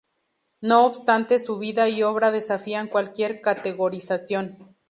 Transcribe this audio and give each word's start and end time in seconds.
No 0.61 0.87
obstante, 0.87 1.37
su 1.37 1.59
vida 1.59 1.87
y 1.87 2.01
obra 2.01 2.31
desafían 2.31 2.87
cualquier 2.87 3.39
categorización. 3.39 4.75